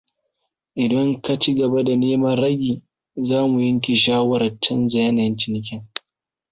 Idan 0.83 1.09
ka 1.23 1.33
ci 1.41 1.51
gaba 1.57 1.79
da 1.87 1.95
neman 1.95 2.35
ragi, 2.41 2.75
za 3.27 3.39
mu 3.49 3.59
yanke 3.65 3.93
shawarar 4.03 4.53
canza 4.63 4.97
yanayin 5.03 5.37
cinikin. 5.39 5.81